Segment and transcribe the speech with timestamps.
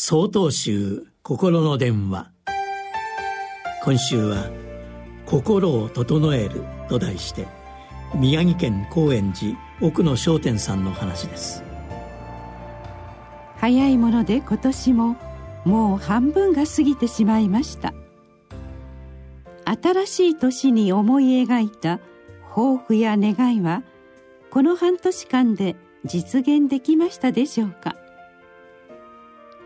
[0.00, 2.30] 総統集心の電話。
[3.82, 4.48] 今週は
[5.26, 7.48] 「心を整える」と題して
[8.14, 11.64] 宮城県高円寺奥野商店さんの話です。
[13.56, 15.16] 早いもので今年も
[15.64, 17.92] もう半分が過ぎてしまいました。
[19.64, 21.98] 新しい年に思い描いた
[22.54, 23.82] 抱負や願いは
[24.52, 25.74] この半年間で
[26.04, 27.96] 実現できましたでしょうか。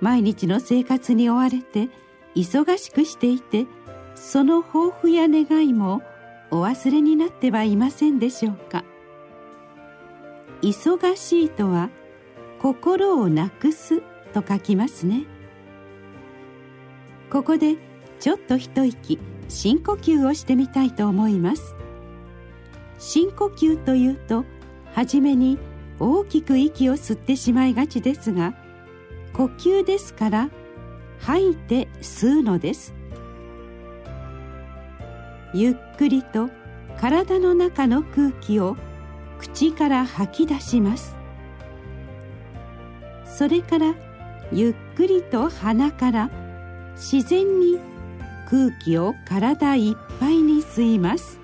[0.00, 1.88] 毎日の生活に追われて
[2.34, 3.66] 忙しくしていて
[4.14, 6.02] その抱負や願いも
[6.50, 8.84] お忘れになってはいませんでしょうか。
[10.62, 11.90] 忙しいとは
[12.60, 14.00] 心をなくす
[14.32, 15.24] と書きますね。
[17.30, 17.76] ここで
[18.20, 19.18] ちょっと一息
[19.48, 21.74] 深呼吸をしてみたいと思います。
[22.98, 24.44] 深呼吸というと
[24.94, 25.58] 初めに
[25.98, 28.54] 大きく息を吸ってしまいがちですが
[29.34, 30.50] 呼吸ですから
[31.18, 32.94] 吐いて吸うのです。
[35.52, 36.50] ゆっくりと
[37.00, 38.76] 体の中の空気を
[39.38, 41.16] 口から吐き出します。
[43.24, 43.94] それから
[44.52, 46.30] ゆっくりと鼻から
[46.94, 47.78] 自然に
[48.48, 51.40] 空気を体いっぱいに吸います。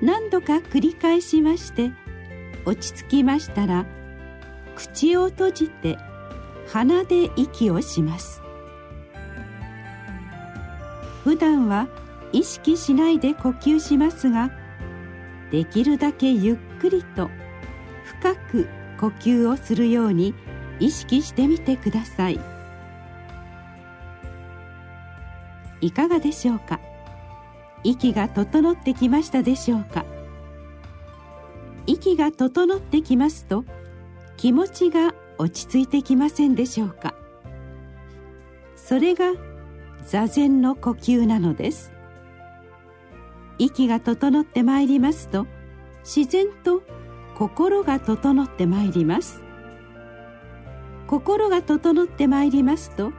[0.00, 1.90] 何度か繰り返しまして
[2.64, 3.84] 落ち着きましたら
[4.78, 5.98] 口を閉じて
[6.68, 8.40] 鼻で息をします。
[11.24, 11.88] 普段は
[12.32, 14.52] 意識しないで呼吸しますが
[15.50, 17.28] できるだけゆっくりと
[18.20, 18.68] 深く
[19.00, 20.32] 呼吸をするように
[20.78, 22.38] 意識してみてください。
[25.80, 26.80] いかがでしょうか？
[27.82, 30.04] 息が整ってきましたでしょうか？
[31.86, 33.64] 息が整ってきますと
[34.38, 37.12] 気持ちが落ち着いてきませんでしょうか？
[38.76, 39.32] それが
[40.06, 41.92] 座禅の呼吸なのです。
[43.58, 45.48] 息が整ってまいりますと
[46.04, 46.82] 自然と
[47.34, 49.42] 心が整ってまいります。
[51.08, 53.10] 心が整ってまいりますと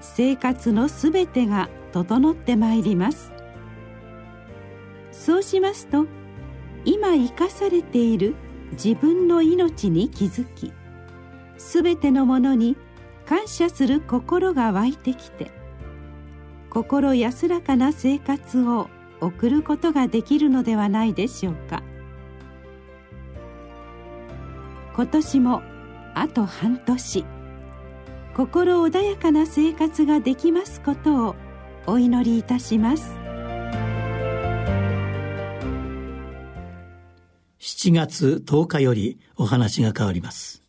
[0.00, 3.32] 生活のすべてが整ってまいります。
[5.12, 6.06] そうしますと
[6.84, 8.34] 今生かされている
[8.72, 10.72] 自分の命に気づき
[11.58, 12.76] すべてのものに
[13.26, 15.50] 感謝する心が湧いてきて
[16.70, 18.88] 心安らかな生活を
[19.20, 21.82] 送ることができるのではないでしょうか。
[24.94, 25.62] 今年も
[26.14, 27.24] あと半年
[28.34, 31.36] 心穏やかな生活ができますことを
[31.86, 33.25] お祈りいたします。
[37.76, 40.65] 7月10日よりお話が変わります。